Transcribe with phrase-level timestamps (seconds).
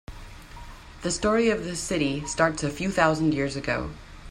[1.03, 3.91] The story of the city starts a few thousand years ago.